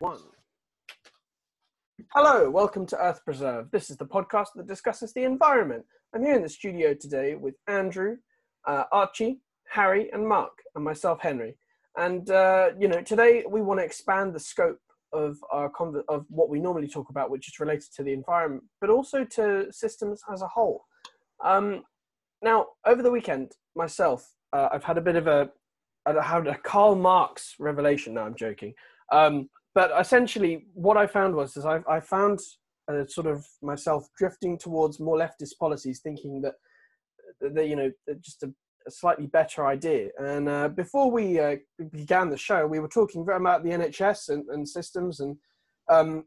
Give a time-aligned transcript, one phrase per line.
[0.00, 0.18] One.
[2.12, 3.70] Hello, welcome to Earth Preserve.
[3.70, 5.84] This is the podcast that discusses the environment.
[6.12, 8.16] I'm here in the studio today with Andrew,
[8.66, 9.38] uh, Archie,
[9.68, 11.56] Harry, and Mark, and myself, Henry.
[11.96, 14.80] And uh, you know, today we want to expand the scope
[15.12, 18.64] of our conv- of what we normally talk about, which is related to the environment,
[18.80, 20.86] but also to systems as a whole.
[21.44, 21.84] Um,
[22.42, 25.50] now, over the weekend, myself, uh, I've had a bit of a,
[26.04, 28.14] I had a Karl Marx revelation.
[28.14, 28.74] No, I'm joking.
[29.12, 32.40] Um, but essentially, what I found was is I, I found
[32.88, 36.54] uh, sort of myself drifting towards more leftist policies, thinking that
[37.40, 37.90] that you know
[38.20, 38.52] just a,
[38.86, 40.10] a slightly better idea.
[40.18, 41.56] And uh, before we uh,
[41.90, 45.36] began the show, we were talking very about the NHS and, and systems, and
[45.90, 46.24] um,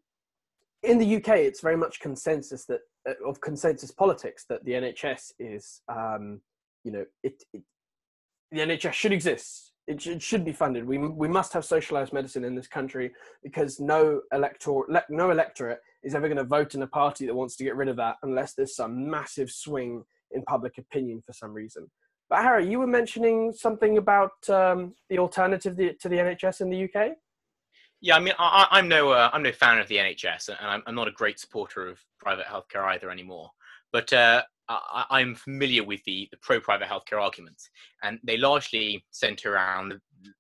[0.84, 5.32] in the UK, it's very much consensus that uh, of consensus politics that the NHS
[5.40, 6.42] is, um,
[6.84, 7.64] you know, it, it
[8.52, 10.86] the NHS should exist it, it should be funded.
[10.86, 16.14] We, we must have socialized medicine in this country because no elector, no electorate is
[16.14, 18.54] ever going to vote in a party that wants to get rid of that unless
[18.54, 21.90] there's some massive swing in public opinion for some reason.
[22.30, 26.84] But Harry, you were mentioning something about um, the alternative to the NHS in the
[26.84, 27.14] UK.
[28.02, 30.84] Yeah, I mean, I, am no, uh, I'm no fan of the NHS, and I'm,
[30.86, 33.50] I'm, not a great supporter of private healthcare either anymore.
[33.92, 37.70] But uh, I, am familiar with the, the pro private healthcare arguments,
[38.04, 39.94] and they largely center around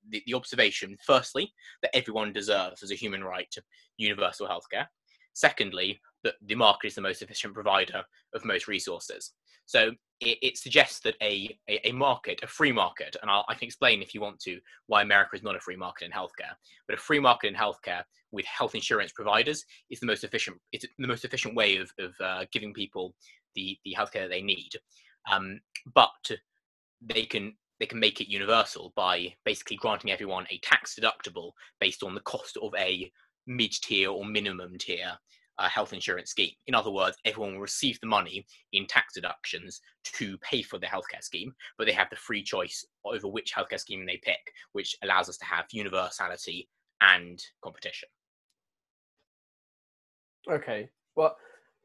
[0.09, 3.61] the, the, observation, firstly, that everyone deserves as a human right to
[3.97, 4.87] universal healthcare.
[5.33, 9.31] Secondly, that the market is the most efficient provider of most resources.
[9.65, 13.53] So it, it suggests that a, a, a, market, a free market, and I'll, i
[13.53, 16.55] can explain if you want to why America is not a free market in healthcare,
[16.87, 20.57] but a free market in healthcare with health insurance providers is the most efficient.
[20.71, 23.13] It's the most efficient way of, of uh, giving people
[23.55, 24.71] the the healthcare that they need.
[25.31, 25.59] Um,
[25.93, 26.31] but
[27.01, 32.03] they can they can make it universal by basically granting everyone a tax deductible based
[32.03, 33.11] on the cost of a
[33.45, 35.13] mid tier or minimum tier
[35.59, 36.51] uh, health insurance scheme.
[36.67, 40.85] In other words, everyone will receive the money in tax deductions to pay for the
[40.85, 44.95] healthcare scheme, but they have the free choice over which healthcare scheme they pick, which
[45.03, 46.69] allows us to have universality
[47.01, 48.09] and competition.
[50.49, 50.89] Okay.
[51.15, 51.35] Well,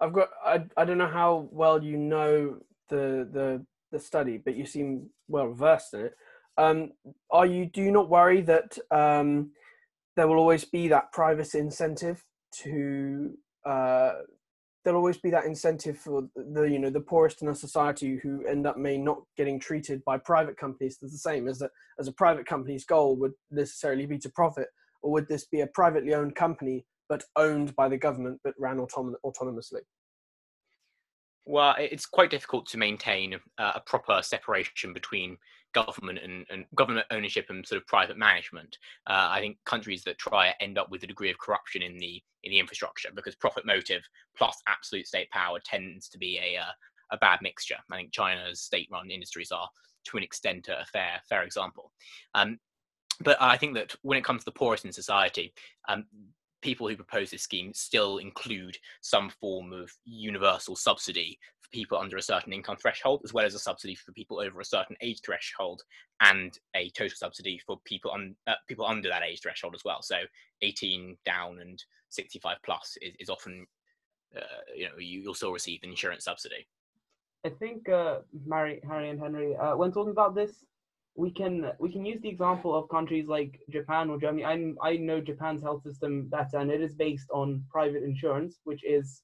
[0.00, 0.28] I've got.
[0.44, 2.58] I, I don't know how well you know
[2.88, 6.14] the the the study, but you seem well versed in it.
[6.58, 6.91] Um,
[7.30, 7.66] are you?
[7.66, 9.52] Do you not worry that um,
[10.16, 12.24] there will always be that privacy incentive
[12.62, 13.36] to?
[13.64, 14.12] Uh,
[14.84, 18.44] there'll always be that incentive for the you know the poorest in a society who
[18.46, 22.08] end up may not getting treated by private companies as the same as that as
[22.08, 24.68] a private company's goal would necessarily be to profit,
[25.02, 28.78] or would this be a privately owned company but owned by the government but ran
[28.78, 29.80] autom- autonomously?
[31.44, 35.36] Well, it's quite difficult to maintain a proper separation between
[35.72, 38.77] government and, and, government ownership and sort of private management.
[39.06, 42.22] Uh, I think countries that try end up with a degree of corruption in the
[42.44, 44.03] in the infrastructure because profit motive
[44.37, 46.72] plus absolute state power tends to be a uh,
[47.12, 47.77] a bad mixture.
[47.91, 49.69] I think China's state-run industries are,
[50.06, 51.93] to an extent, a fair fair example.
[52.34, 52.59] Um,
[53.21, 55.53] but I think that when it comes to the poorest in society,
[55.89, 56.06] um,
[56.62, 61.39] people who propose this scheme still include some form of universal subsidy
[61.72, 64.65] people under a certain income threshold, as well as a subsidy for people over a
[64.65, 65.83] certain age threshold,
[66.21, 70.03] and a total subsidy for people on uh, people under that age threshold as well.
[70.03, 70.16] So
[70.62, 73.66] 18 down and 65 plus is, is often,
[74.37, 74.41] uh,
[74.77, 76.66] you know, you, will still receive an insurance subsidy.
[77.44, 80.65] I think, uh, Mary, Harry and Henry, uh, when talking about this,
[81.15, 84.44] we can we can use the example of countries like Japan or Germany.
[84.44, 88.83] I I know Japan's health system better, and it is based on private insurance, which
[88.84, 89.22] is,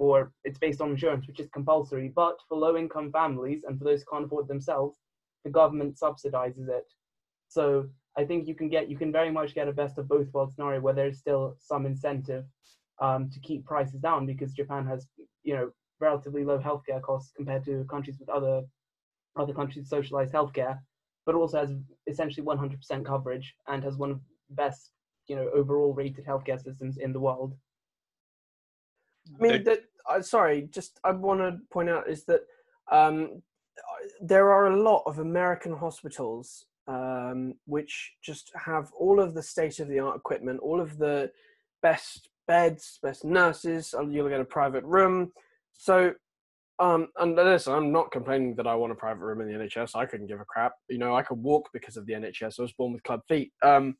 [0.00, 2.08] or it's based on insurance, which is compulsory.
[2.08, 4.98] But for low-income families and for those who can't afford themselves,
[5.44, 6.86] the government subsidizes it.
[7.48, 10.32] So I think you can get you can very much get a best of both
[10.32, 12.44] worlds scenario where there's still some incentive
[13.00, 15.06] um, to keep prices down because Japan has
[15.42, 18.62] you know relatively low healthcare costs compared to countries with other
[19.36, 20.78] other countries socialized healthcare
[21.26, 21.74] but also has
[22.06, 24.90] essentially 100% coverage and has one of the best,
[25.26, 27.54] you know, overall rated healthcare systems in the world.
[29.38, 32.40] I mean, that, uh, sorry, just I want to point out is that
[32.90, 33.42] um,
[34.20, 39.78] there are a lot of American hospitals um, which just have all of the state
[39.78, 41.30] of the art equipment, all of the
[41.82, 43.94] best beds, best nurses.
[44.08, 45.32] You'll get a private room.
[45.72, 46.14] So
[46.80, 49.94] um, and listen, I'm not complaining that I want a private room in the NHS.
[49.94, 50.72] I couldn't give a crap.
[50.88, 52.58] You know, I could walk because of the NHS.
[52.58, 53.52] I was born with club feet.
[53.62, 53.96] Um,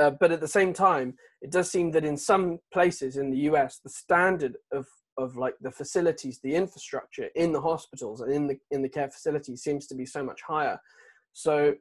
[0.00, 3.38] uh, but at the same time, it does seem that in some places in the
[3.50, 4.86] US, the standard of
[5.18, 9.10] of like the facilities, the infrastructure in the hospitals and in the in the care
[9.10, 10.80] facilities seems to be so much higher.
[11.32, 11.74] So,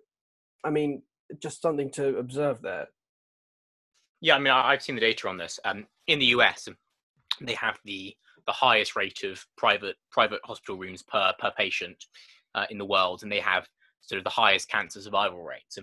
[0.63, 1.03] I mean,
[1.39, 2.87] just something to observe there.
[4.19, 5.59] Yeah, I mean, I've seen the data on this.
[5.63, 6.67] Um, in the US,
[7.39, 8.15] they have the
[8.47, 12.05] the highest rate of private private hospital rooms per per patient
[12.55, 13.67] uh, in the world, and they have
[14.01, 15.77] sort of the highest cancer survival rates.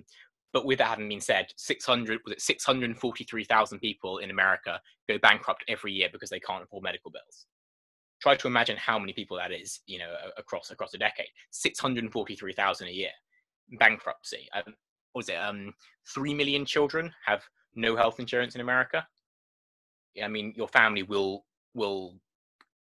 [0.54, 5.64] But with that having been said, 600 was it 643,000 people in America go bankrupt
[5.68, 7.46] every year because they can't afford medical bills.
[8.22, 11.26] Try to imagine how many people that is, you know, across across a decade.
[11.50, 13.10] 643,000 a year
[13.78, 14.48] bankruptcy.
[14.54, 14.74] Um,
[15.12, 15.34] what was it?
[15.36, 15.74] Um,
[16.06, 17.42] three million children have
[17.74, 19.06] no health insurance in America.
[20.22, 22.14] I mean, your family will will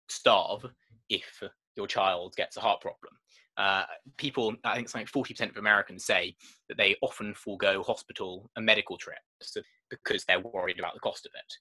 [0.09, 0.65] starve
[1.09, 1.43] if
[1.75, 3.13] your child gets a heart problem.
[3.57, 3.83] Uh,
[4.17, 6.35] people, I think something like 40% of Americans say
[6.69, 9.57] that they often forego hospital and medical trips
[9.89, 11.53] because they're worried about the cost of it.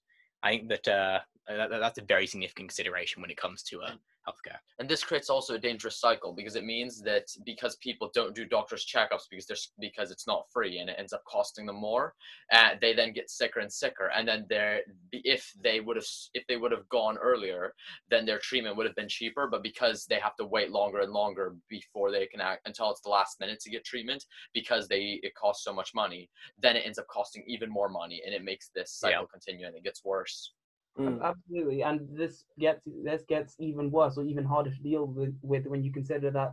[0.42, 1.20] I think that, uh,
[1.56, 3.92] that that's a very significant consideration when it comes to uh,
[4.28, 4.58] healthcare.
[4.78, 8.44] And this creates also a dangerous cycle because it means that because people don't do
[8.44, 12.14] doctors' checkups because there's because it's not free and it ends up costing them more,
[12.52, 14.10] uh, they then get sicker and sicker.
[14.14, 14.80] And then they're
[15.12, 17.74] if they would have if they would have gone earlier,
[18.10, 19.48] then their treatment would have been cheaper.
[19.50, 23.02] But because they have to wait longer and longer before they can act until it's
[23.02, 24.24] the last minute to get treatment
[24.54, 28.22] because they it costs so much money, then it ends up costing even more money
[28.24, 29.26] and it makes this cycle yeah.
[29.32, 30.52] continue and it gets worse.
[31.00, 31.22] Mm.
[31.22, 35.66] Absolutely, and this gets this gets even worse or even harder to deal with, with
[35.66, 36.52] when you consider that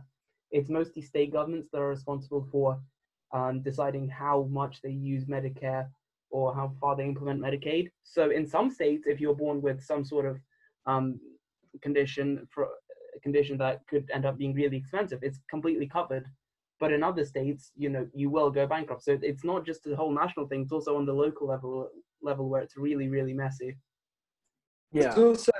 [0.50, 2.80] it's mostly state governments that are responsible for
[3.34, 5.88] um, deciding how much they use Medicare
[6.30, 7.90] or how far they implement Medicaid.
[8.04, 10.38] So in some states, if you're born with some sort of
[10.86, 11.20] um,
[11.82, 12.64] condition for
[13.16, 16.26] a condition that could end up being really expensive, it's completely covered.
[16.80, 19.02] But in other states, you know, you will go bankrupt.
[19.02, 21.90] So it's not just a whole national thing; it's also on the local level
[22.22, 23.76] level where it's really, really messy.
[24.92, 25.14] Yeah.
[25.14, 25.52] There's also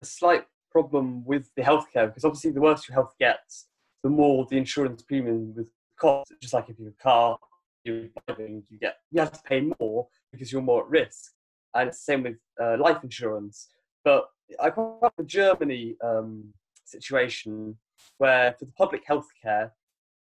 [0.00, 3.66] a slight problem with the healthcare because obviously the worse your health gets,
[4.02, 6.32] the more the insurance premium with cost.
[6.40, 7.38] Just like if you're a car,
[7.84, 11.32] you're driving, you get you have to pay more because you're more at risk.
[11.74, 13.68] And it's the same with uh, life insurance.
[14.04, 14.26] But
[14.60, 16.52] I quite the Germany um,
[16.84, 17.76] situation
[18.18, 19.72] where for the public health care,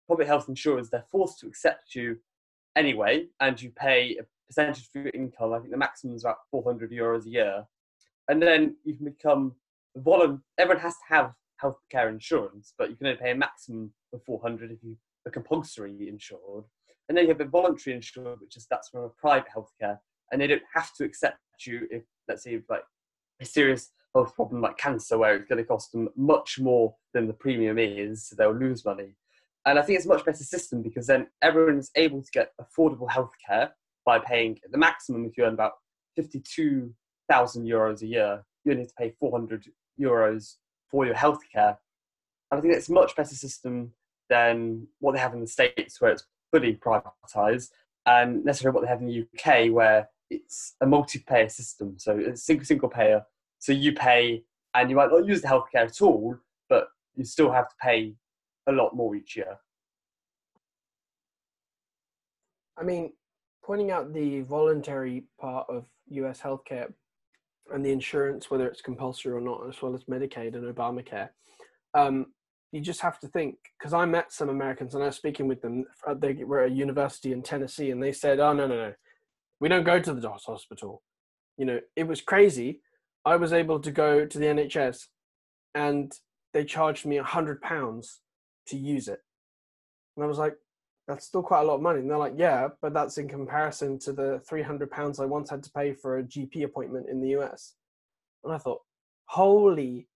[0.08, 2.18] public health insurers, they're forced to accept you
[2.76, 5.54] anyway, and you pay a percentage of your income.
[5.54, 7.66] I think the maximum is about 400 euros a year
[8.28, 9.54] and then you can become
[9.96, 10.40] voluntary.
[10.58, 14.72] Everyone has to have healthcare insurance, but you can only pay a maximum of 400
[14.72, 16.66] if you are compulsory insured.
[17.10, 19.98] And then you have a voluntary insured, which is that's from a private healthcare,
[20.32, 22.84] and they don't have to accept you if, let's say, you like
[23.42, 27.28] a serious health problem like cancer, where it's going to cost them much more than
[27.28, 29.16] the premium is, so they'll lose money.
[29.66, 32.52] And I think it's a much better system because then everyone is able to get
[32.62, 33.72] affordable healthcare
[34.06, 35.74] by paying the maximum if you earn about
[36.16, 36.94] 52
[37.30, 39.66] thousand euros a year, you need to pay 400
[40.00, 40.56] euros
[40.90, 41.78] for your healthcare.
[42.52, 43.94] I think it's a much better system
[44.30, 47.70] than what they have in the States, where it's fully privatized,
[48.06, 51.96] and necessarily what they have in the UK, where it's a multi-payer system.
[51.98, 53.24] So it's single single payer.
[53.60, 56.38] So you pay, and you might not use the healthcare at all,
[56.70, 58.16] but you still have to pay
[58.68, 59.58] a lot more each year.
[62.78, 63.14] I mean,
[63.64, 66.94] pointing out the voluntary part of US healthcare
[67.74, 71.30] and the insurance, whether it's compulsory or not, as well as Medicaid and Obamacare.
[71.94, 72.28] Um,
[72.72, 75.62] you just have to think because I met some Americans and I was speaking with
[75.62, 75.86] them.
[76.06, 78.94] Uh, they were at a university in Tennessee, and they said, "Oh no, no, no,
[79.60, 81.02] we don't go to the hospital."
[81.58, 82.82] You know, it was crazy.
[83.26, 85.08] I was able to go to the NHS,
[85.76, 86.12] and
[86.54, 88.22] they charged me a hundred pounds
[88.68, 89.20] to use it,
[90.16, 90.56] and I was like,
[91.08, 92.00] that's still quite a lot of money.
[92.00, 95.64] And they're like, yeah, but that's in comparison to the 300 pounds I once had
[95.64, 97.76] to pay for a GP appointment in the US.
[98.44, 98.82] And I thought,
[99.26, 100.08] holy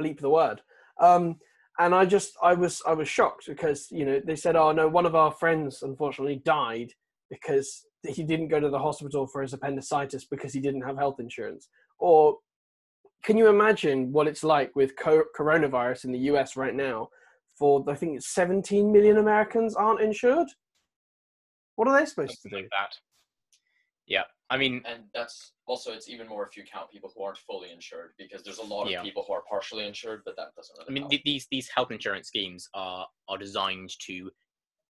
[0.00, 0.62] bleep the word.
[1.00, 1.36] Um,
[1.78, 4.88] and I just, I was, I was shocked because, you know, they said, oh no,
[4.88, 6.92] one of our friends unfortunately died
[7.30, 11.20] because he didn't go to the hospital for his appendicitis because he didn't have health
[11.20, 11.68] insurance.
[11.98, 12.38] Or
[13.24, 17.08] can you imagine what it's like with co- coronavirus in the US right now?
[17.58, 20.48] For I think 17 million Americans aren't insured.
[21.76, 22.62] What are they supposed Something to do?
[22.62, 22.96] Like that.
[24.06, 27.38] Yeah, I mean, and that's also it's even more if you count people who aren't
[27.38, 29.02] fully insured because there's a lot of yeah.
[29.02, 30.76] people who are partially insured, but that doesn't.
[30.78, 31.22] Really I mean, help.
[31.24, 34.30] these these health insurance schemes are are designed to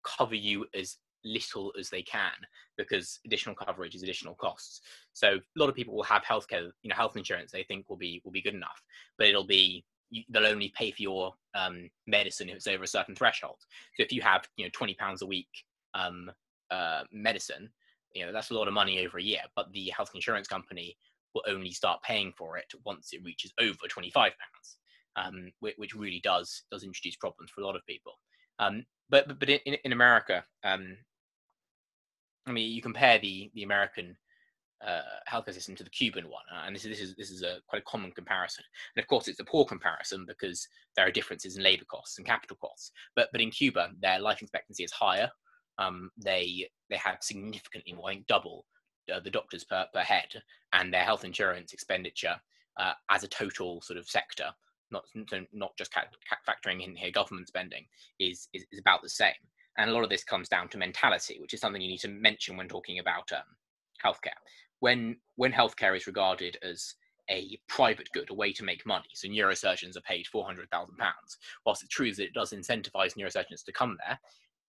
[0.04, 2.32] cover you as little as they can
[2.78, 4.82] because additional coverage is additional costs.
[5.14, 7.98] So a lot of people will have healthcare, you know, health insurance they think will
[7.98, 8.82] be will be good enough,
[9.18, 9.82] but it'll be you,
[10.30, 13.58] they'll only pay for your um, medicine if it's over a certain threshold.
[13.96, 15.50] So if you have you know twenty pounds a week
[15.94, 16.32] um,
[16.72, 17.70] uh, medicine,
[18.14, 19.42] you know that's a lot of money over a year.
[19.56, 20.98] But the health insurance company
[21.34, 24.78] will only start paying for it once it reaches over twenty five pounds,
[25.16, 28.14] um, which, which, really does does introduce problems for a lot of people.
[28.60, 30.98] Um, but but in, in America, um,
[32.46, 34.18] I mean, you compare the the American
[34.86, 37.42] uh, healthcare system to the Cuban one, uh, and this is this is this is
[37.42, 38.64] a quite a common comparison.
[38.96, 42.28] And of course, it's a poor comparison because there are differences in labour costs and
[42.28, 42.92] capital costs.
[43.16, 45.30] But but in Cuba, their life expectancy is higher.
[45.78, 48.66] Um, they they have significantly more, I think double
[49.14, 50.30] uh, the doctors per per head,
[50.74, 52.36] and their health insurance expenditure
[52.78, 54.50] uh, as a total sort of sector,
[54.92, 55.06] not
[55.54, 57.86] not just factoring in here government spending,
[58.20, 59.34] is, is is about the same.
[59.78, 62.08] And a lot of this comes down to mentality, which is something you need to
[62.08, 63.42] mention when talking about um,
[64.04, 64.38] healthcare
[64.84, 66.96] when when healthcare is regarded as
[67.30, 69.12] a private good, a way to make money.
[69.14, 71.38] So neurosurgeons are paid four hundred thousand pounds.
[71.66, 74.20] Whilst it's true that it does incentivize neurosurgeons to come there,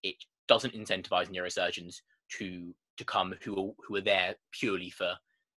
[0.05, 0.15] it
[0.47, 1.97] doesn't incentivize neurosurgeons
[2.39, 5.15] to to come who are, who are there purely for,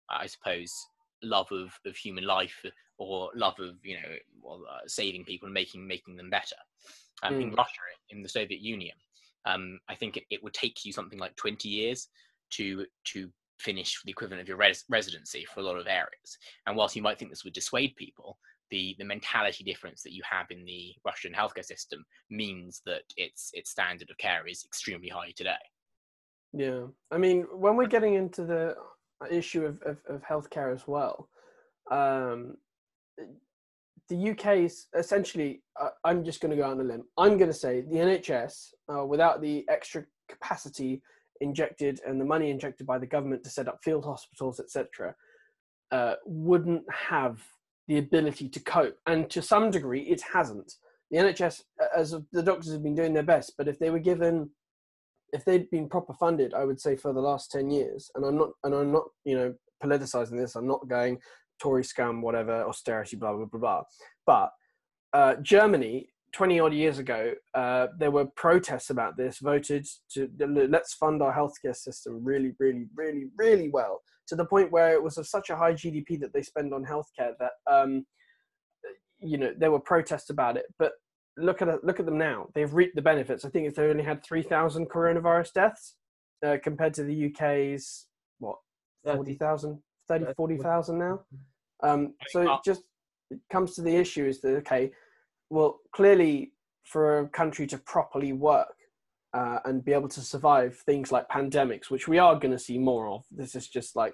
[0.10, 0.74] I suppose,
[1.22, 2.58] love of, of human life
[2.98, 6.56] or love of you know well, uh, saving people and making making them better.
[7.24, 7.42] Um, mm.
[7.42, 8.96] In Russia, in the Soviet Union,
[9.46, 12.08] um, I think it, it would take you something like twenty years
[12.52, 16.38] to to finish the equivalent of your res- residency for a lot of areas.
[16.68, 18.38] And whilst you might think this would dissuade people,
[18.72, 23.52] the, the mentality difference that you have in the Russian healthcare system means that its
[23.54, 25.52] its standard of care is extremely high today.
[26.54, 28.76] Yeah, I mean, when we're getting into the
[29.30, 31.30] issue of, of, of healthcare as well,
[31.92, 32.56] um,
[34.10, 37.04] the UK is essentially, uh, I'm just going to go on a limb.
[37.18, 41.02] I'm going to say the NHS, uh, without the extra capacity
[41.42, 45.16] injected and the money injected by the government to set up field hospitals, etc.,
[45.92, 47.42] uh, wouldn't have
[47.88, 48.98] the ability to cope.
[49.06, 50.74] And to some degree, it hasn't.
[51.12, 51.62] The NHS,
[51.96, 54.50] as the doctors have been doing their best, but if they were given,
[55.34, 58.38] if they'd been proper funded, I would say for the last ten years, and I'm
[58.38, 60.56] not, and I'm not, you know, politicizing this.
[60.56, 61.20] I'm not going
[61.62, 63.84] Tory scam, whatever, austerity, blah blah blah blah.
[64.26, 64.52] But
[65.14, 70.94] uh, Germany 20 odd years ago, uh, there were protests about this, voted to let's
[70.94, 75.18] fund our healthcare system really, really, really, really well, to the point where it was
[75.18, 78.06] of such a high GDP that they spend on healthcare that, um,
[79.20, 80.66] you know, there were protests about it.
[80.78, 80.92] But
[81.38, 83.46] look at look at them now; they've reaped the benefits.
[83.46, 85.96] I think if they only had 3,000 coronavirus deaths
[86.46, 88.08] uh, compared to the UK's
[88.40, 88.58] what
[89.06, 91.22] 40,000, 30, 40,000 now.
[91.82, 92.82] Um, so it just
[93.32, 94.92] it comes to the issue is that okay
[95.50, 98.76] well, clearly, for a country to properly work
[99.34, 102.78] uh, and be able to survive things like pandemics, which we are going to see
[102.78, 104.14] more of, this is just like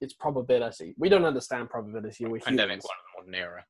[0.00, 0.94] it's probability.
[0.98, 2.24] We don't understand probability.
[2.24, 3.64] We're pandemic, one of the modern era.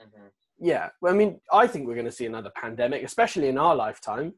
[0.00, 0.26] Mm-hmm.
[0.58, 3.74] Yeah, well, I mean, I think we're going to see another pandemic, especially in our
[3.74, 4.34] lifetime.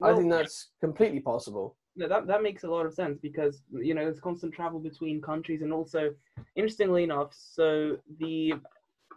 [0.00, 1.76] Well, I think that's completely possible.
[1.96, 5.20] No, that that makes a lot of sense because you know there's constant travel between
[5.20, 6.10] countries, and also,
[6.56, 8.54] interestingly enough, so the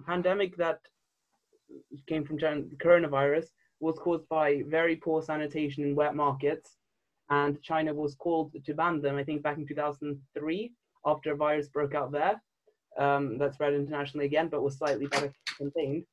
[0.06, 0.80] pandemic that
[2.08, 3.48] came from China, the coronavirus
[3.80, 6.78] was caused by very poor sanitation in wet markets,
[7.30, 9.18] and China was called to ban them.
[9.18, 10.74] I think back in 2003,
[11.06, 12.42] after a virus broke out there,
[12.98, 16.06] um, that spread internationally again, but was slightly better contained.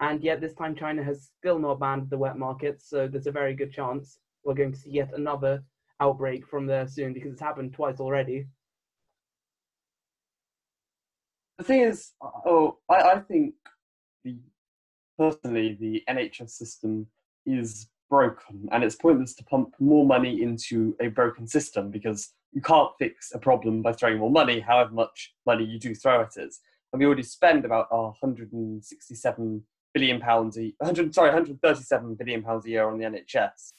[0.00, 3.32] And yet this time, China has still not banned the wet markets, so there's a
[3.32, 5.62] very good chance we're going to see yet another
[6.00, 8.46] outbreak from there soon because it's happened twice already.
[11.58, 13.54] The thing is, oh, I, I think
[14.24, 14.36] the
[15.18, 17.06] personally, the NHS system
[17.46, 22.60] is broken, and it's pointless to pump more money into a broken system because you
[22.60, 26.36] can't fix a problem by throwing more money, however much money you do throw at
[26.36, 26.54] it.
[26.92, 29.62] And we already spend about uh, oh, 167
[29.94, 33.72] billion pounds a 100 sorry 137 billion pounds a year on the NHS.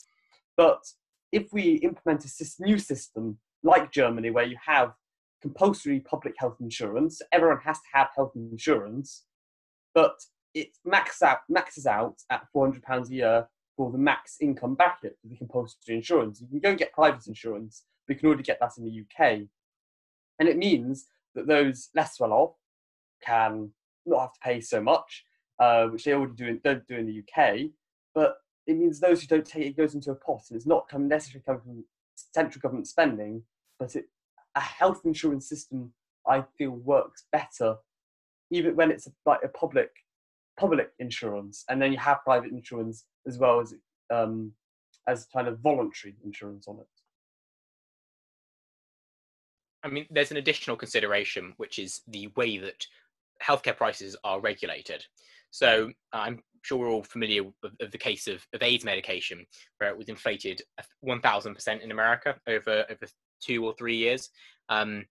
[0.57, 0.83] But
[1.31, 4.93] if we implement a new system like Germany, where you have
[5.41, 9.25] compulsory public health insurance, everyone has to have health insurance,
[9.93, 10.15] but
[10.53, 14.75] it maxes out maxes out at four hundred pounds a year for the max income
[14.75, 16.41] bracket for the compulsory insurance.
[16.41, 19.01] You can go and get private insurance, but you can already get that in the
[19.01, 19.41] UK,
[20.39, 22.55] and it means that those less well off
[23.23, 23.71] can
[24.05, 25.25] not have to pay so much,
[25.59, 27.69] uh, which they already do in, don't do in the UK.
[28.13, 28.35] But
[28.67, 31.07] it means those who don't take it goes into a pot, and it's not come
[31.07, 31.85] necessarily coming from
[32.33, 33.43] central government spending,
[33.79, 34.05] but it,
[34.55, 35.93] a health insurance system
[36.27, 37.77] I feel works better,
[38.51, 39.89] even when it's like a public
[40.59, 43.73] public insurance, and then you have private insurance as well as
[44.13, 44.51] um,
[45.07, 46.87] as kind of voluntary insurance on it.
[49.83, 52.85] I mean, there's an additional consideration, which is the way that
[53.41, 55.03] healthcare prices are regulated.
[55.51, 59.45] So I'm sure we're all familiar with, of the case of, of AIDS medication,
[59.77, 60.61] where it was inflated
[61.05, 63.05] 1,000% in America over over
[63.41, 64.29] two or three years.
[64.69, 65.05] Um,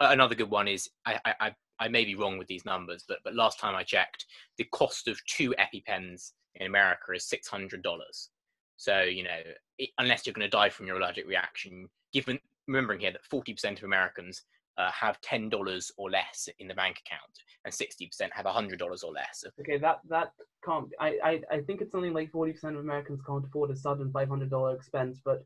[0.00, 1.54] another good one is I, I, I
[1.88, 4.26] may be wrong with these numbers, but but last time I checked,
[4.58, 8.30] the cost of two EpiPens in America is six hundred dollars.
[8.76, 9.40] So you know,
[9.78, 13.78] it, unless you're going to die from your allergic reaction, given remembering here that 40%
[13.78, 14.42] of Americans
[14.78, 17.32] uh, have ten dollars or less in the bank account,
[17.64, 19.44] and sixty percent have hundred dollars or less.
[19.60, 20.32] Okay, that that
[20.64, 20.88] can't.
[21.00, 24.12] I, I I think it's something like forty percent of Americans can't afford a sudden
[24.12, 25.44] five hundred dollar expense, but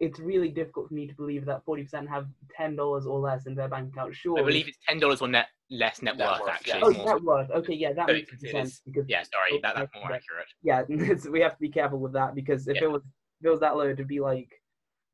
[0.00, 2.26] it's really difficult for me to believe that forty percent have
[2.56, 4.14] ten dollars or less in their bank account.
[4.14, 6.78] Sure, I believe it's ten dollars or net less net, Net worth, worth, actually.
[6.80, 6.84] yeah.
[6.84, 7.50] Oh, It's more- net worth.
[7.50, 10.46] Okay, yeah, that So makes sense because yeah, sorry, that, that's more accurate.
[10.62, 12.84] yeah, it's, we have to be careful with that because if Yeah.
[12.84, 13.02] it was
[13.40, 14.48] if it was that low, it'd be like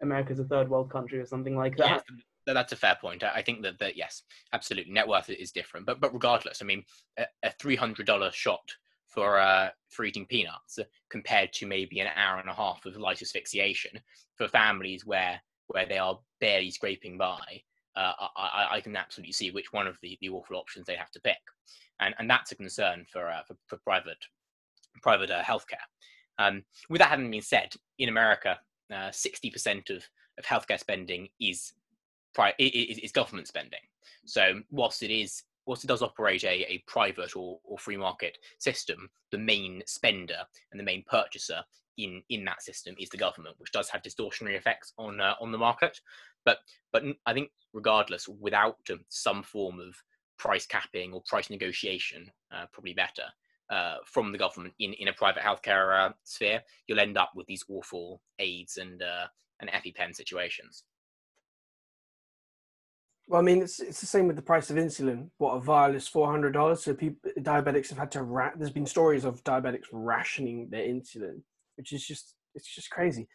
[0.03, 1.89] America's a third world country or something like that.
[1.91, 2.03] Yes,
[2.47, 3.25] th- that's a fair point.
[3.25, 5.85] I I think that, that yes, absolutely, net worth is different.
[5.87, 6.85] But but regardless, I mean,
[7.19, 8.63] a, a three hundred dollar shot
[9.17, 13.23] for uh, for eating peanuts compared to maybe an hour and a half of light
[13.23, 13.99] asphyxiation
[14.37, 17.63] for families where where they are barely scraping by.
[17.97, 21.11] Uh, I, I, can absolutely see which one of the, the awful options they have
[21.13, 21.39] to pick,
[21.99, 24.19] and and that's a concern for uh, for, for private
[25.03, 25.87] private uh, healthcare.
[26.39, 28.59] Um, with that having been said, in America,
[28.95, 30.05] uh, sixty percent of
[30.39, 31.73] of healthcare spending is
[32.35, 33.81] pri- is, is government spending.
[34.27, 38.39] So whilst it is whilst it does operate a, a private or, or free market
[38.59, 40.39] system, the main spender
[40.71, 41.63] and the main purchaser
[41.99, 45.53] in, in that system is the government, which does have distortionary effects on uh, on
[45.53, 46.01] the market.
[46.45, 46.59] But
[46.93, 49.95] but I think regardless, without um, some form of
[50.39, 53.25] price capping or price negotiation, uh, probably better
[53.71, 57.47] uh, from the government in, in a private healthcare uh, sphere, you'll end up with
[57.47, 59.27] these awful AIDS and uh,
[59.61, 60.85] and EpiPen situations.
[63.29, 65.31] Well, I mean, it's it's the same with the price of insulin.
[65.39, 66.85] What a vial is four hundred dollars.
[66.85, 68.23] So people, diabetics have had to.
[68.23, 71.41] Ra- There's been stories of diabetics rationing their insulin,
[71.77, 73.29] which is just it's just crazy.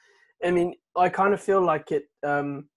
[0.43, 2.05] I mean, I kind of feel like it.
[2.23, 2.69] Um,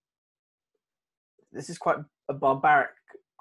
[1.53, 2.91] this is quite a barbaric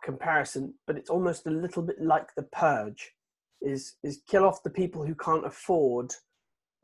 [0.03, 3.13] comparison, but it's almost a little bit like the purge.
[3.61, 6.13] Is is kill off the people who can't afford.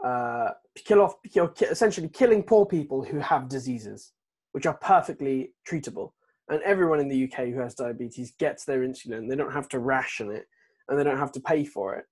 [0.04, 4.14] Uh, kill off, you're essentially killing poor people who have diseases,
[4.54, 6.14] which are perfectly treatable
[6.50, 9.30] and everyone in the UK who has diabetes gets their insulin.
[9.30, 10.46] They don't have to ration it,
[10.88, 12.06] and they don't have to pay for it.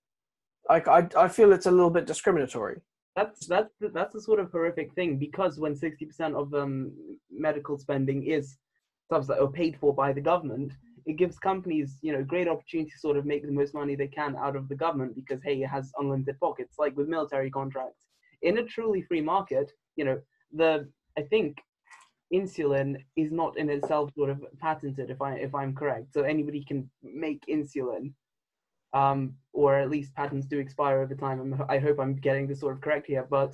[0.69, 2.81] I, I, I feel it's a little bit discriminatory.
[3.15, 6.91] That's that's that's a sort of horrific thing because when sixty percent of um,
[7.31, 8.57] medical spending is
[9.11, 10.71] subsidized or paid for by the government,
[11.07, 14.07] it gives companies you know great opportunity to sort of make the most money they
[14.07, 18.05] can out of the government because hey, it has unlimited pockets, like with military contracts.
[18.43, 20.21] In a truly free market, you know
[20.53, 21.57] the I think
[22.33, 26.13] insulin is not in itself sort of patented if I if I'm correct.
[26.13, 28.13] So anybody can make insulin
[28.93, 31.39] um, or at least patents do expire over time.
[31.39, 33.53] I'm, I hope I'm getting this sort of correct here, but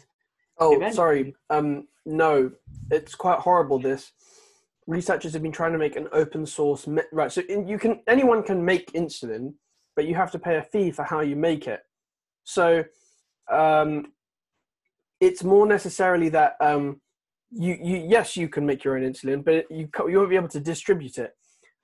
[0.60, 1.36] Oh, Eventually- sorry.
[1.50, 2.52] Um, no,
[2.92, 3.80] it's quite horrible.
[3.80, 4.12] This
[4.86, 6.86] researchers have been trying to make an open source.
[6.86, 9.54] Me- right, so in, you can anyone can make insulin,
[9.96, 11.82] but you have to pay a fee for how you make it.
[12.44, 12.84] So,
[13.50, 14.12] um,
[15.20, 17.02] it's more necessarily that um,
[17.56, 20.48] you you yes you can make your own insulin, but you you won't be able
[20.50, 21.34] to distribute it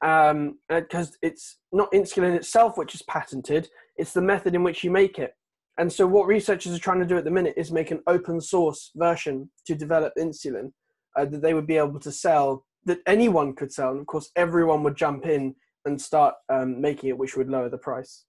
[0.03, 3.69] um, because it's not insulin itself which is patented.
[3.97, 5.33] It's the method in which you make it.
[5.77, 8.41] And so, what researchers are trying to do at the minute is make an open
[8.41, 10.71] source version to develop insulin
[11.17, 13.91] uh, that they would be able to sell, that anyone could sell.
[13.91, 15.55] And of course, everyone would jump in
[15.85, 18.25] and start um, making it, which would lower the price.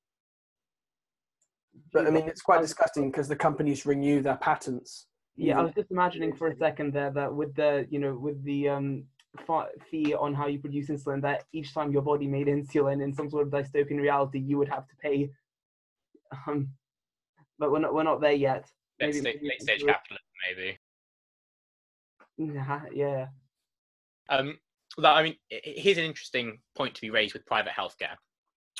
[1.92, 5.06] But I mean, it's quite disgusting because the companies renew their patents.
[5.36, 8.42] Yeah, I was just imagining for a second there that with the you know with
[8.44, 9.04] the um,
[9.90, 13.30] fee on how you produce insulin, that each time your body made insulin in some
[13.30, 15.30] sort of dystopian reality, you would have to pay.
[16.46, 16.70] Um,
[17.58, 18.70] but we're not we're not there yet.
[19.00, 20.78] Late, Maybe- sta- maybe late stage capitalism, maybe.
[22.38, 23.26] Nah, yeah.
[24.28, 24.58] Um,
[24.96, 28.16] well, I mean, here's an interesting point to be raised with private healthcare.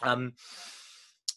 [0.03, 0.33] Um,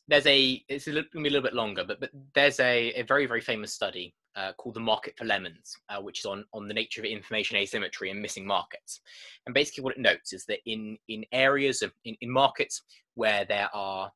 [0.07, 3.25] there's a it's a little, a little bit longer, but but there's a, a very
[3.25, 6.73] very famous study uh, called the Market for Lemons, uh, which is on on the
[6.73, 9.01] nature of information asymmetry and missing markets.
[9.45, 12.81] And basically, what it notes is that in in areas of in, in markets
[13.15, 14.11] where there are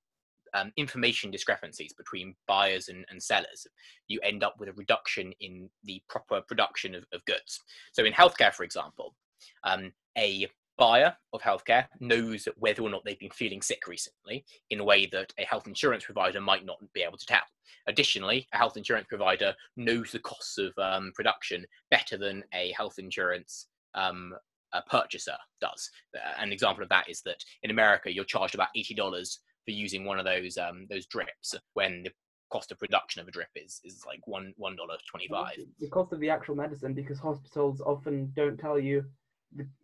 [0.53, 3.67] um, information discrepancies between buyers and, and sellers,
[4.07, 7.61] you end up with a reduction in the proper production of, of goods.
[7.91, 9.15] So in healthcare, for example,
[9.63, 14.79] um, a buyer of healthcare knows whether or not they've been feeling sick recently in
[14.79, 17.41] a way that a health insurance provider might not be able to tell.
[17.87, 22.99] Additionally, a health insurance provider knows the costs of um, production better than a health
[22.99, 24.33] insurance um,
[24.73, 25.89] a purchaser does.
[26.15, 29.71] Uh, An example of that is that in America, you're charged about eighty dollars for
[29.71, 32.11] using one of those um, those drips when the
[32.51, 35.55] cost of production of a drip is is like one one dollar twenty five.
[35.79, 39.05] The cost of the actual medicine, because hospitals often don't tell you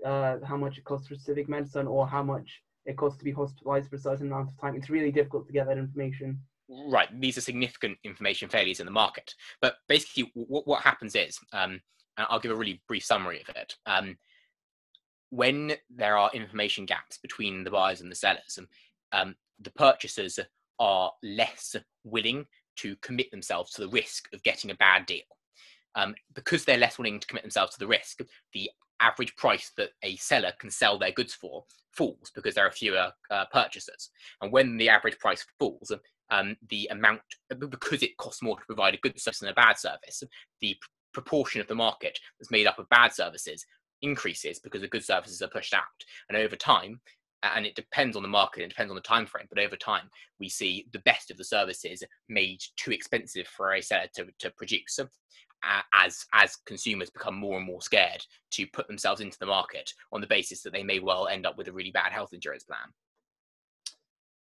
[0.05, 3.31] uh, how much it costs for specific medicine or how much it costs to be
[3.31, 4.75] hospitalized for a certain amount of time.
[4.75, 6.39] It's really difficult to get that information.
[6.69, 9.33] Right, these are significant information failures in the market.
[9.61, 11.81] But basically, what, what happens is, um,
[12.17, 13.75] and I'll give a really brief summary of it.
[13.85, 14.17] Um,
[15.29, 18.59] when there are information gaps between the buyers and the sellers,
[19.11, 20.39] um, the purchasers
[20.79, 22.45] are less willing
[22.75, 25.21] to commit themselves to the risk of getting a bad deal.
[25.95, 28.21] Um, because they're less willing to commit themselves to the risk,
[28.53, 32.71] the average price that a seller can sell their goods for falls because there are
[32.71, 34.09] fewer uh, purchasers.
[34.41, 35.91] And when the average price falls,
[36.31, 39.77] um, the amount, because it costs more to provide a good service than a bad
[39.77, 40.23] service,
[40.61, 40.75] the
[41.13, 43.65] proportion of the market that's made up of bad services
[44.01, 45.83] increases because the good services are pushed out.
[46.29, 46.99] And over time,
[47.43, 50.09] and it depends on the market, it depends on the time frame, but over time,
[50.39, 54.49] we see the best of the services made too expensive for a seller to, to
[54.51, 54.99] produce
[55.93, 60.21] as as consumers become more and more scared to put themselves into the market on
[60.21, 62.79] the basis that they may well end up with a really bad health insurance plan.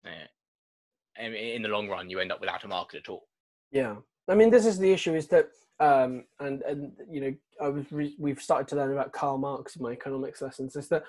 [0.05, 3.27] Uh, in the long run, you end up without a market at all.
[3.71, 3.95] Yeah,
[4.27, 7.91] I mean, this is the issue: is that um, and and you know, I was
[7.91, 10.75] re- we've started to learn about Karl Marx in my economics lessons.
[10.75, 11.03] Is that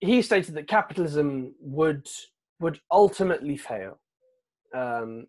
[0.00, 2.06] he stated that capitalism would
[2.60, 3.98] would ultimately fail.
[4.74, 5.26] Um,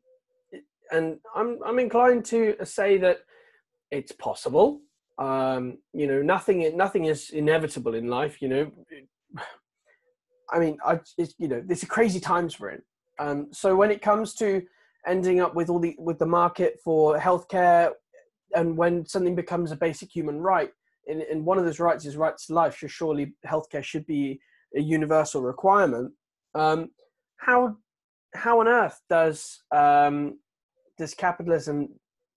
[0.91, 3.19] and I'm I'm inclined to say that
[3.91, 4.81] it's possible.
[5.17, 8.41] Um, you know, nothing nothing is inevitable in life.
[8.41, 8.71] You know,
[10.51, 12.81] I mean, I it's, you know, is crazy times we're in.
[13.19, 14.61] Um, so when it comes to
[15.05, 17.91] ending up with all the with the market for healthcare,
[18.55, 20.71] and when something becomes a basic human right,
[21.07, 24.39] and, and one of those rights is rights to life, so surely healthcare should be
[24.75, 26.11] a universal requirement.
[26.55, 26.89] Um,
[27.37, 27.75] how
[28.35, 30.39] how on earth does um,
[30.99, 31.89] does capitalism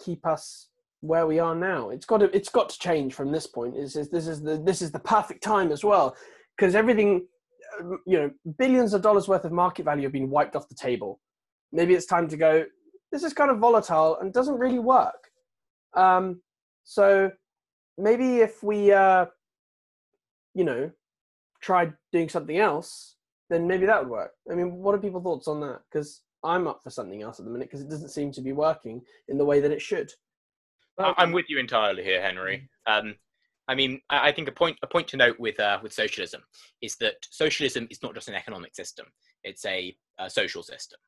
[0.03, 0.69] keep us
[1.01, 1.91] where we are now?
[1.91, 3.77] It's got to it's got to change from this point.
[3.77, 6.17] Is this is the this is the perfect time as well
[6.57, 7.27] because everything
[7.81, 10.75] um, you know billions of dollars worth of market value have been wiped off the
[10.75, 11.21] table.
[11.73, 12.65] Maybe it's time to go.
[13.11, 15.29] This is kind of volatile and doesn't really work.
[15.95, 16.41] Um,
[16.85, 17.31] so
[17.99, 19.27] maybe if we uh,
[20.55, 20.91] you know
[21.61, 23.17] tried doing something else,
[23.51, 24.33] then maybe that would work.
[24.51, 25.81] I mean, what are people's thoughts on that?
[25.91, 28.53] Because I'm up for something else at the minute because it doesn't seem to be
[28.53, 30.13] working in the way that it should.
[30.99, 32.69] I'm with you entirely here, Henry.
[32.87, 33.15] Um,
[33.69, 36.43] I mean, I think a point a point to note with uh, with socialism
[36.83, 39.07] is that socialism is not just an economic system;
[39.45, 40.99] it's a, a social system.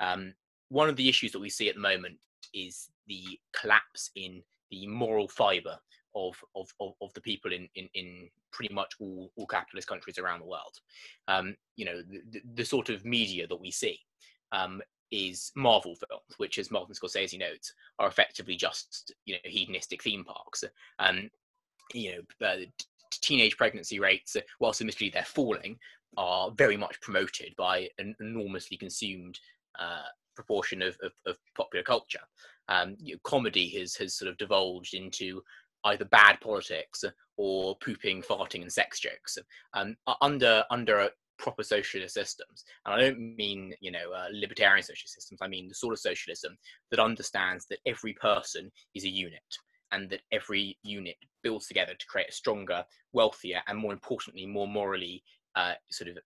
[0.00, 0.34] Um,
[0.68, 2.16] one of the issues that we see at the moment
[2.54, 5.76] is the collapse in the moral fibre
[6.14, 10.18] of, of, of, of, the people in, in, in pretty much all, all capitalist countries
[10.18, 10.78] around the world.
[11.28, 13.98] Um, you know, the, the, sort of media that we see
[14.52, 20.02] um, is Marvel films, which, as Martin Scorsese notes, are effectively just you know hedonistic
[20.02, 20.64] theme parks.
[20.98, 21.30] Um,
[21.92, 22.56] you know, uh,
[23.10, 25.78] teenage pregnancy rates, whilst admittedly they're falling,
[26.16, 29.38] are very much promoted by an enormously consumed
[29.78, 30.02] uh,
[30.34, 32.20] proportion of, of, of, popular culture.
[32.68, 35.42] Um, you know, comedy has has sort of divulged into
[35.84, 37.04] either bad politics
[37.36, 39.38] or pooping, farting, and sex jokes.
[39.74, 41.10] Um, under under
[41.44, 42.64] proper socialist systems.
[42.84, 45.40] And I don't mean, you know, uh, libertarian socialist systems.
[45.42, 46.56] I mean the sort of socialism
[46.90, 49.50] that understands that every person is a unit
[49.92, 54.66] and that every unit builds together to create a stronger, wealthier, and more importantly, more
[54.66, 55.22] morally
[55.54, 56.16] uh, sort of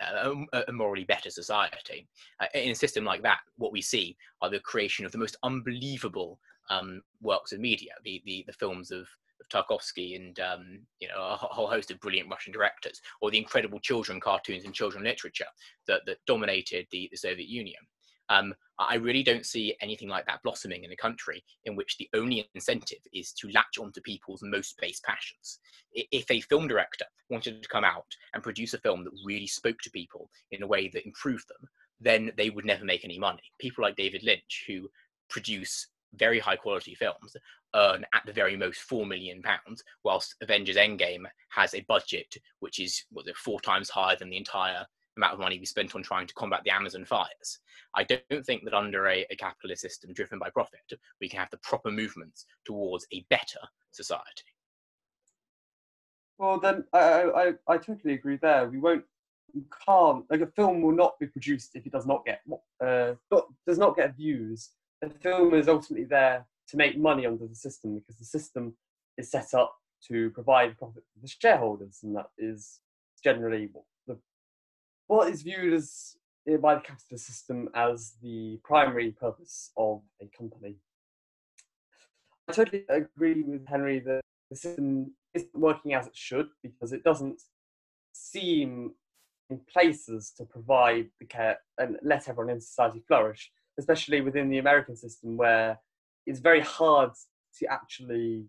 [0.00, 2.08] uh, a morally better society.
[2.40, 5.36] Uh, in a system like that, what we see are the creation of the most
[5.42, 9.06] unbelievable um, works of media, the, the, the films of
[9.52, 13.80] Tarkovsky and um, you know a whole host of brilliant Russian directors, or the incredible
[13.80, 15.46] children cartoons and children literature
[15.86, 17.80] that, that dominated the, the Soviet Union.
[18.28, 22.08] Um, I really don't see anything like that blossoming in a country in which the
[22.14, 25.58] only incentive is to latch onto people's most base passions.
[25.92, 29.78] If a film director wanted to come out and produce a film that really spoke
[29.82, 31.68] to people in a way that improved them,
[32.00, 33.42] then they would never make any money.
[33.60, 34.88] People like David Lynch, who
[35.28, 37.36] produce very high quality films
[37.74, 42.78] earn at the very most four million pounds, whilst Avengers Endgame has a budget which
[42.78, 44.84] is what four times higher than the entire
[45.16, 47.60] amount of money we spent on trying to combat the Amazon fires.
[47.94, 50.80] I don't think that under a, a capitalist system driven by profit,
[51.20, 54.44] we can have the proper movements towards a better society.
[56.38, 58.68] Well, then I, I, I totally agree there.
[58.68, 59.04] We won't,
[59.86, 62.40] can't, like a film will not be produced if it does not get,
[62.82, 63.12] uh,
[63.66, 64.70] does not get views
[65.02, 68.74] the film is ultimately there to make money under the system because the system
[69.18, 69.74] is set up
[70.08, 72.80] to provide profit for the shareholders, and that is
[73.22, 74.18] generally what, the,
[75.06, 76.16] what is viewed as
[76.48, 80.76] eh, by the capitalist system as the primary purpose of a company.
[82.48, 87.04] I totally agree with Henry that the system isn't working as it should because it
[87.04, 87.40] doesn't
[88.12, 88.92] seem
[89.50, 94.58] in places to provide the care and let everyone in society flourish especially within the
[94.58, 95.78] American system, where
[96.26, 97.10] it's very hard
[97.58, 98.46] to actually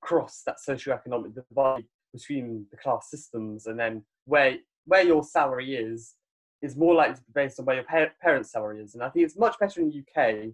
[0.00, 6.14] cross that socioeconomic divide between the class systems, and then where where your salary is
[6.62, 8.94] is more likely to be based on where your par- parents' salary is.
[8.94, 10.52] And I think it's much better in the UK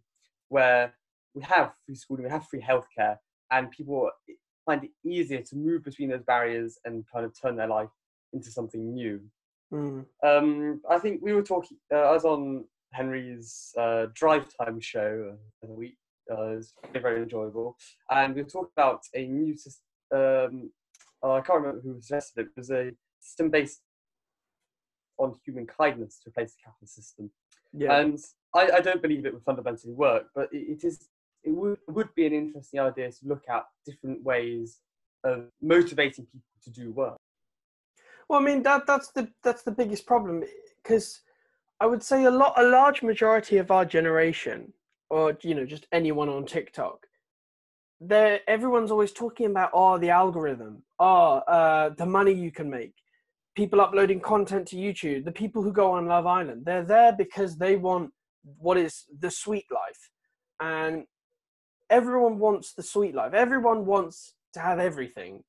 [0.48, 0.94] where
[1.34, 3.16] we have free schooling, we have free healthcare,
[3.50, 4.10] and people
[4.66, 7.88] find it easier to move between those barriers and kind of turn their life
[8.32, 9.20] into something new.
[9.72, 10.04] Mm.
[10.22, 11.78] Um, I think we were talking.
[11.92, 12.64] Uh, I was on
[12.94, 15.96] Henry's uh, drive time show uh, the week.
[16.30, 16.56] Uh,
[16.92, 17.76] very, very enjoyable,
[18.10, 19.82] and we talking about a new system.
[20.10, 20.70] Um,
[21.22, 22.46] oh, I can't remember who suggested it.
[22.46, 23.82] It was a system based
[25.18, 27.30] on human kindness to replace the capitalist system.
[27.72, 27.98] Yeah.
[27.98, 28.18] And
[28.54, 31.08] I, I don't believe it would fundamentally work, but it, it is
[31.42, 34.80] it would would be an interesting idea to look at different ways
[35.24, 37.18] of motivating people to do work.
[38.28, 40.42] Well, I mean that that's the that's the biggest problem
[40.82, 41.20] because
[41.80, 44.72] I would say a lot a large majority of our generation,
[45.10, 47.06] or you know, just anyone on TikTok,
[48.00, 52.94] they everyone's always talking about oh the algorithm, oh uh, the money you can make,
[53.56, 57.56] people uploading content to YouTube, the people who go on Love Island, they're there because
[57.56, 58.12] they want
[58.58, 60.10] what is the sweet life,
[60.60, 61.04] and
[61.90, 63.34] everyone wants the sweet life.
[63.34, 65.42] Everyone wants to have everything,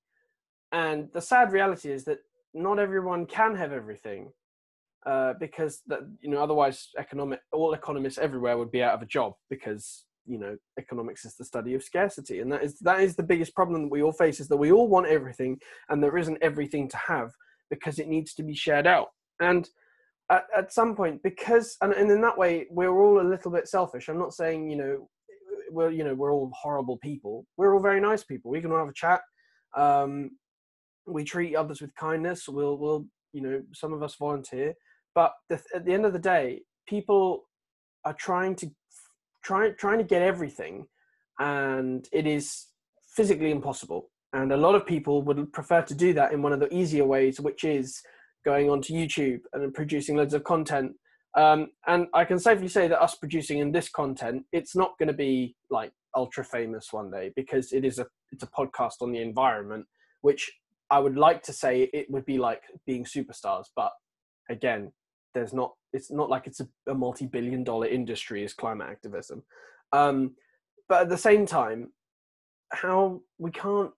[0.71, 2.19] and the sad reality is that
[2.55, 4.31] not everyone can have everything
[5.05, 9.05] uh, because that you know otherwise economic all economists everywhere would be out of a
[9.05, 12.39] job because you know economics is the study of scarcity.
[12.39, 14.71] And that is that is the biggest problem that we all face is that we
[14.71, 17.31] all want everything and there isn't everything to have
[17.69, 19.09] because it needs to be shared out.
[19.39, 19.69] And
[20.31, 23.67] at, at some point because and, and in that way we're all a little bit
[23.67, 24.09] selfish.
[24.09, 25.09] I'm not saying you know
[25.69, 27.45] we're you know we're all horrible people.
[27.57, 28.49] We're all very nice people.
[28.49, 29.21] We can all have a chat.
[29.77, 30.31] Um,
[31.05, 32.47] we treat others with kindness.
[32.47, 34.73] We'll we'll you know some of us volunteer
[35.15, 37.45] but the, at the end of the day people
[38.03, 38.69] are trying to
[39.43, 40.85] try, trying to get everything
[41.39, 42.67] and it is
[43.15, 44.09] physically impossible.
[44.33, 47.05] And a lot of people would prefer to do that in one of the easier
[47.05, 48.01] ways which is
[48.43, 50.91] going onto youtube and producing loads of content.
[51.35, 55.07] Um, and i can safely say that us producing in this content it's not going
[55.07, 59.11] to be like ultra famous one day because it is a it's a podcast on
[59.11, 59.85] the environment
[60.21, 60.49] which
[60.89, 63.91] I would like to say it would be like being superstars, but
[64.49, 64.91] again,
[65.35, 65.73] there's not.
[65.93, 69.43] It's not like it's a, a multi-billion-dollar industry as climate activism.
[69.91, 70.35] Um,
[70.89, 71.91] but at the same time,
[72.71, 73.91] how we can't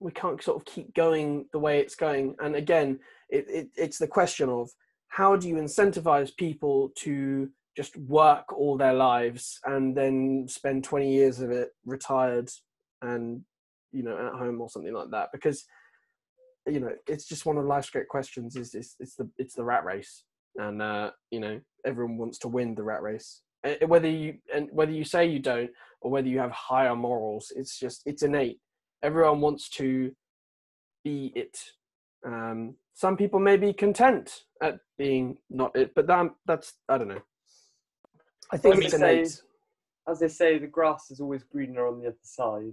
[0.00, 2.34] we can't sort of keep going the way it's going.
[2.40, 4.70] And again, it, it, it's the question of
[5.08, 11.12] how do you incentivize people to just work all their lives and then spend 20
[11.12, 12.50] years of it retired
[13.02, 13.42] and
[13.92, 15.64] you know at home or something like that because
[16.66, 18.56] you know, it's just one of life's great questions.
[18.56, 20.24] Is it's, it's the it's the rat race,
[20.56, 23.42] and uh, you know, everyone wants to win the rat race.
[23.86, 27.78] Whether you and whether you say you don't, or whether you have higher morals, it's
[27.78, 28.58] just it's innate.
[29.02, 30.12] Everyone wants to
[31.04, 31.58] be it.
[32.24, 37.08] Um, some people may be content at being not it, but that that's I don't
[37.08, 37.22] know.
[38.52, 39.42] I think Well, it's you say- innate.
[40.08, 42.72] as they say, the grass is always greener on the other side.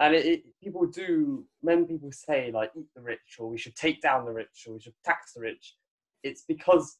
[0.00, 3.76] And it, it, people do, when people say, like, eat the rich, or we should
[3.76, 5.74] take down the rich, or we should tax the rich,
[6.22, 6.96] it's because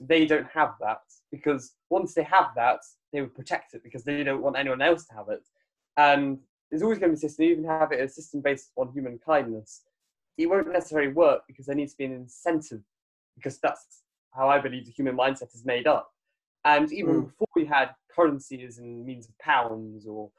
[0.00, 1.00] they don't have that.
[1.30, 2.80] Because once they have that,
[3.12, 5.42] they would protect it because they don't want anyone else to have it.
[5.96, 6.38] And
[6.70, 9.18] there's always going to be a system, even have it a system based on human
[9.18, 9.82] kindness.
[10.36, 12.82] It won't necessarily work because there needs to be an incentive,
[13.34, 16.12] because that's how I believe the human mindset is made up.
[16.64, 17.24] And even Mm.
[17.26, 20.30] before we had currencies and means of pounds or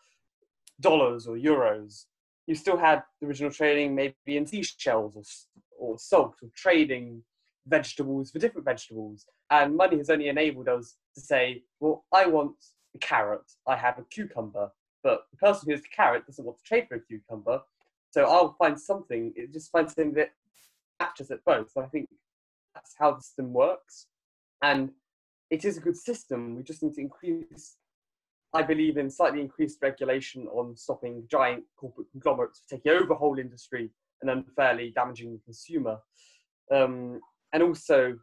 [0.80, 2.06] dollars or euros,
[2.48, 5.24] you still had the original trading maybe in seashells or,
[5.78, 7.24] or salt or trading
[7.69, 9.25] vegetables for different vegetables.
[9.49, 12.55] And money has only enabled us to say, well, I want
[12.95, 14.71] a carrot, I have a cucumber,
[15.03, 17.62] but the person who has the carrot doesn't want to trade for a cucumber.
[18.12, 20.32] So I'll find something, it just finds something that
[20.99, 21.71] matches at both.
[21.71, 22.10] So I think
[22.73, 24.08] that's how the system works.
[24.62, 24.91] And
[25.49, 26.55] it is a good system.
[26.55, 27.77] We just need to increase,
[28.53, 33.91] I believe, in slightly increased regulation on stopping giant corporate conglomerates taking over whole industry
[34.21, 35.97] and unfairly damaging the consumer.
[36.71, 37.21] Um,
[37.53, 38.17] and also,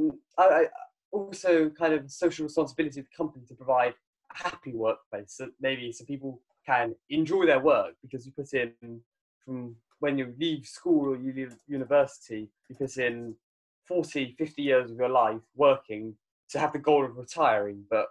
[0.00, 0.66] mm, I, I,
[1.10, 3.94] also kind of social responsibility of the company to provide
[4.34, 5.34] a happy workplace.
[5.36, 9.00] So maybe so people can enjoy their work because you put in
[9.44, 13.34] from when you leave school or you leave university, you put in
[13.86, 16.14] 40, 50 years of your life working
[16.50, 17.84] to have the goal of retiring.
[17.90, 18.06] But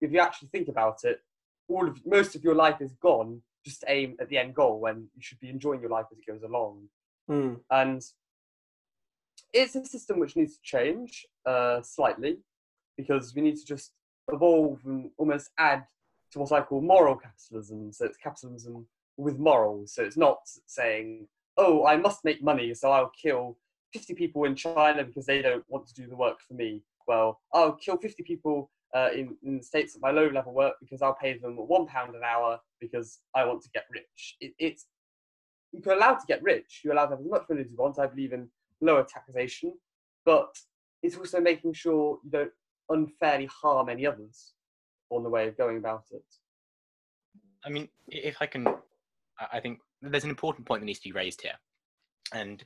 [0.00, 1.20] if you actually think about it,
[1.68, 5.08] all of most of your life is gone just aim at the end goal when
[5.16, 6.84] you should be enjoying your life as it goes along.
[7.28, 7.58] Mm.
[7.70, 8.00] And
[9.56, 12.38] it's a system which needs to change uh, slightly
[12.96, 13.92] because we need to just
[14.32, 15.84] evolve and almost add
[16.32, 17.92] to what I call moral capitalism.
[17.92, 19.94] So it's capitalism with morals.
[19.94, 23.56] So it's not saying oh, I must make money, so I'll kill
[23.92, 26.82] 50 people in China because they don't want to do the work for me.
[27.06, 30.74] Well, I'll kill 50 people uh, in, in the States at my low level work
[30.80, 34.36] because I'll pay them one pound an hour because I want to get rich.
[34.40, 34.86] It, it's
[35.72, 36.80] you're allowed to get rich.
[36.84, 37.98] You're allowed to have as much money as you want.
[37.98, 38.48] I believe in
[38.80, 39.74] lower taxation,
[40.24, 40.54] but
[41.02, 42.52] it's also making sure you don't
[42.88, 44.52] unfairly harm any others
[45.10, 46.24] on the way of going about it.
[47.64, 48.66] I mean, if I can,
[49.52, 51.58] I think there's an important point that needs to be raised here,
[52.32, 52.62] and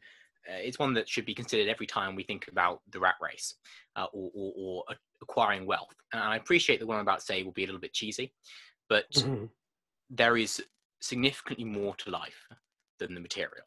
[0.49, 3.55] uh, it's one that should be considered every time we think about the rat race
[3.97, 4.85] uh, or, or, or,
[5.23, 5.95] acquiring wealth.
[6.13, 8.33] And I appreciate that what I'm about to say will be a little bit cheesy,
[8.89, 9.45] but mm-hmm.
[10.09, 10.63] there is
[11.01, 12.47] significantly more to life
[12.99, 13.67] than the material.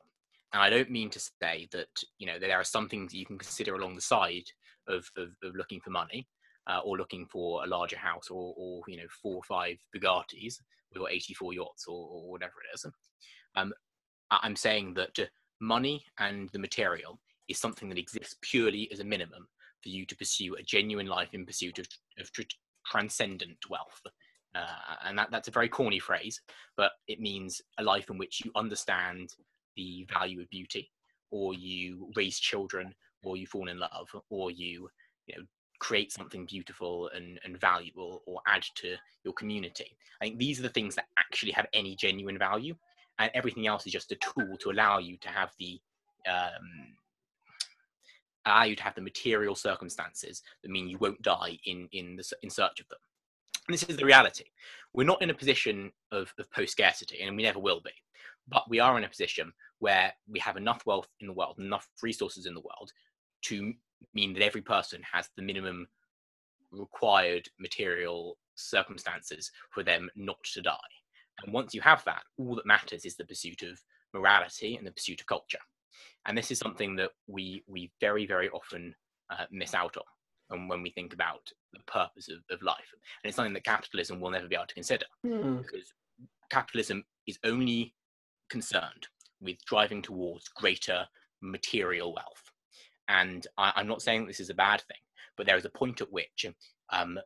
[0.54, 1.90] And I don't mean to say that
[2.20, 4.46] you know there are some things that you can consider along the side
[4.88, 6.28] of, of, of looking for money
[6.68, 10.56] uh, or looking for a larger house or, or you know four or five Bugattis
[11.00, 12.86] or 84 yachts or, or whatever it is.
[13.56, 13.74] Um,
[14.32, 19.48] I'm saying that money and the material is something that exists purely as a minimum
[19.82, 21.88] for you to pursue a genuine life in pursuit of,
[22.20, 22.42] of tr-
[22.86, 24.02] transcendent wealth.
[24.56, 26.40] Uh, and that, that's a very corny phrase,
[26.78, 29.30] but it means a life in which you understand
[29.76, 30.90] the value of beauty,
[31.32, 34.90] or you raise children, or you fall in love, or you,
[35.28, 35.44] you know,
[35.80, 39.98] create something beautiful and, and valuable, or add to your community.
[40.22, 42.76] I think these are the things that actually have any genuine value
[43.20, 45.80] and everything else is just a tool to allow you to have the
[46.28, 46.96] um,
[48.46, 52.32] allow you to have the material circumstances that mean you won't die in in the,
[52.42, 53.00] in search of them.
[53.68, 54.46] And this is the reality.
[54.94, 57.92] We're not in a position of, of post scarcity, and we never will be.
[58.48, 61.88] But we are in a position where we have enough wealth in the world, enough
[62.02, 62.92] resources in the world,
[63.44, 63.74] to
[64.14, 65.88] mean that every person has the minimum
[66.72, 70.78] required material circumstances for them not to die.
[71.44, 73.80] And once you have that, all that matters is the pursuit of
[74.14, 75.60] morality and the pursuit of culture.
[76.26, 78.96] And this is something that we we very very often
[79.30, 80.04] uh, miss out on
[80.50, 82.94] and when we think about the purpose of, of life.
[83.24, 85.62] And it's something that capitalism will never be able to consider mm.
[85.62, 85.94] because
[86.50, 87.94] capitalism is only
[88.54, 89.08] concerned
[89.42, 91.08] with driving towards greater
[91.42, 92.44] material wealth.
[93.08, 95.04] And I, am not saying this is a bad thing,
[95.36, 96.46] but there is a point at which
[96.92, 97.18] um,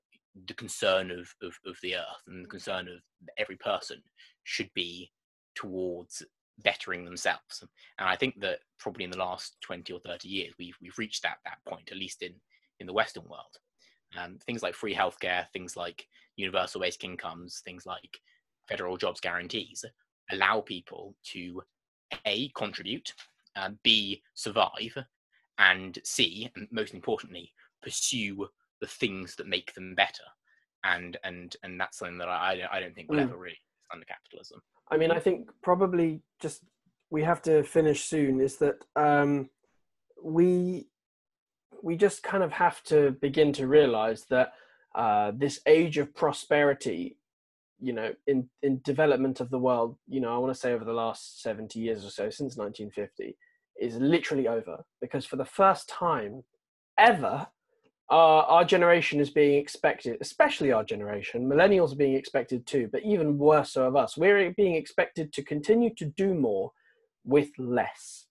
[0.48, 3.02] the concern of, of, of the earth and the concern of
[3.38, 4.02] every person
[4.46, 5.12] should be
[5.54, 6.24] towards
[6.60, 7.62] bettering themselves.
[8.00, 11.24] And I think that probably in the last 20 or 30 years, we've, we've reached
[11.24, 12.36] that, that point, at least in,
[12.80, 13.58] in the Western world.
[14.18, 18.22] Um, things like free healthcare, things like universal basic incomes, things like
[18.70, 19.84] federal jobs guarantees
[20.32, 21.62] allow people to
[22.26, 23.14] A, contribute,
[23.56, 24.98] uh, B, survive,
[25.58, 28.48] and C, and most importantly, pursue
[28.82, 30.24] the things that make them better
[30.84, 33.24] and and and that's something that i i don't think will mm.
[33.24, 33.58] ever really
[33.92, 34.62] under capitalism
[34.92, 36.64] i mean i think probably just
[37.10, 39.50] we have to finish soon is that um
[40.24, 40.88] we
[41.84, 44.54] we just kind of have to begin to realize that
[44.96, 47.18] uh, this age of prosperity
[47.80, 50.84] you know in in development of the world you know i want to say over
[50.84, 53.38] the last 70 years or so since 1950
[53.80, 56.44] is literally over because for the first time
[56.98, 57.48] ever
[58.10, 63.04] our, our generation is being expected, especially our generation, millennials are being expected too, but
[63.04, 64.16] even worse so of us.
[64.16, 66.72] We're being expected to continue to do more
[67.26, 68.28] with less.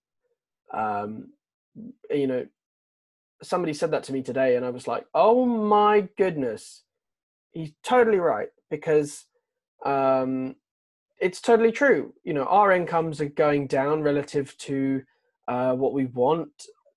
[0.72, 1.32] Um,
[2.10, 2.46] you know,
[3.42, 6.82] somebody said that to me today, and I was like, oh my goodness,
[7.52, 9.26] he's totally right because
[9.84, 10.56] um,
[11.20, 12.12] it's totally true.
[12.24, 15.02] You know, our incomes are going down relative to
[15.48, 16.50] uh, what we want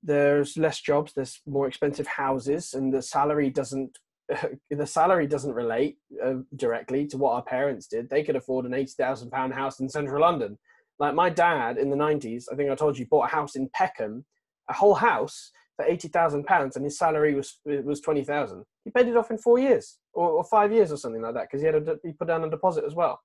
[0.03, 3.97] there's less jobs there's more expensive houses and the salary doesn't
[4.69, 8.73] the salary doesn't relate uh, directly to what our parents did they could afford an
[8.73, 10.57] 80,000 pound house in central london
[10.99, 13.69] like my dad in the 90s i think i told you bought a house in
[13.73, 14.25] peckham
[14.69, 19.15] a whole house for 80,000 pounds and his salary was was 20,000 he paid it
[19.15, 21.75] off in 4 years or, or 5 years or something like that because he had
[21.75, 23.21] a, he put down a deposit as well.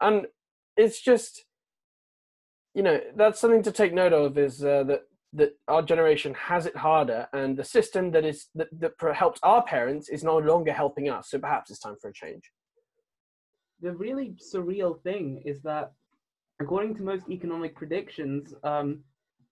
[0.00, 0.26] And
[0.76, 1.44] it's just
[2.74, 6.64] you know that's something to take note of is uh, that that our generation has
[6.66, 10.72] it harder and the system that is that, that helps our parents is no longer
[10.72, 11.30] helping us.
[11.30, 12.44] So perhaps it's time for a change.
[13.80, 15.90] The really surreal thing is that
[16.60, 19.00] according to most economic predictions um,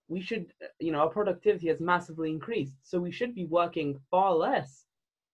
[0.08, 0.46] we should
[0.80, 2.74] you know our productivity has massively increased.
[2.82, 4.86] So we should be working far less.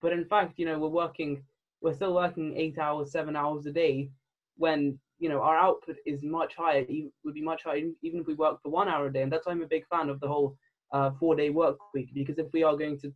[0.03, 1.43] But in fact you know we're working
[1.81, 4.11] we're still working eight hours seven hours a day
[4.57, 8.27] when you know our output is much higher it would be much higher even if
[8.27, 9.23] we work for one hour a day.
[9.23, 10.57] And that's why i'm a big fan of the whole
[10.93, 12.11] uh, four day work week.
[12.15, 13.13] Because if we are going to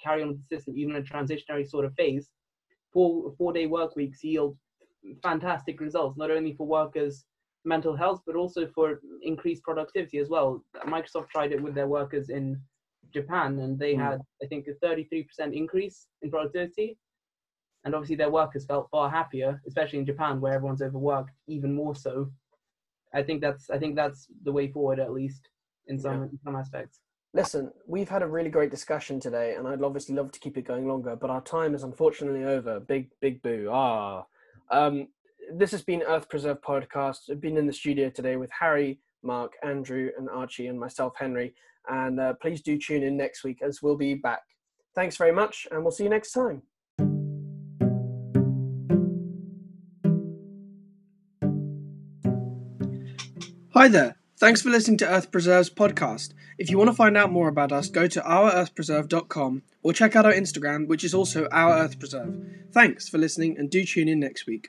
[0.00, 2.30] carry on with the system even in a transitionary sort of phase
[2.92, 4.56] four four day work weeks yield
[5.22, 7.24] fantastic results not only for workers
[7.64, 10.64] mental health, but also for increased productivity as well.
[10.86, 12.60] Microsoft tried it with their workers in
[13.12, 13.98] Japan, and they Mm.
[14.00, 16.98] had, I think, a 33% increase in productivity.
[17.84, 21.94] And obviously, their workers felt far happier, especially in Japan, where everyone's overworked, even more
[21.94, 22.30] so.
[23.12, 25.48] I think that's, I think that's the way forward, at least
[25.86, 26.28] in some, Yeah.
[26.30, 27.00] in some aspects.
[27.34, 30.62] Listen, we've had a really great discussion today, and I'd obviously love to keep it
[30.62, 32.78] going longer, but our time is unfortunately over.
[32.80, 33.68] Big, big boo.
[33.70, 34.26] Ah.
[34.70, 35.08] Um,
[35.54, 37.30] this has been Earth Preserve Podcast.
[37.30, 41.54] I've been in the studio today with Harry, Mark, Andrew, and Archie, and myself, Henry.
[41.88, 44.42] And uh, please do tune in next week as we'll be back.
[44.94, 46.62] Thanks very much, and we'll see you next time.
[53.74, 54.16] Hi there.
[54.38, 56.34] Thanks for listening to Earth Preserve's podcast.
[56.58, 60.26] If you want to find out more about us, go to ourearthpreserve.com or check out
[60.26, 62.38] our Instagram, which is also Our Earth Preserve.
[62.72, 64.68] Thanks for listening and do tune in next week.